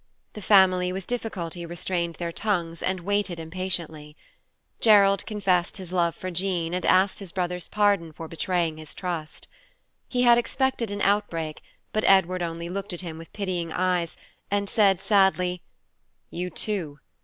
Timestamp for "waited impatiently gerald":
3.01-5.23